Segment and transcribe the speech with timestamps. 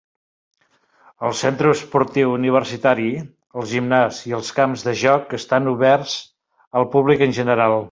[1.27, 3.11] El centre esportiu universitari,
[3.61, 6.19] el gimnàs i els camps de joc estan oberts
[6.81, 7.79] al públic en general.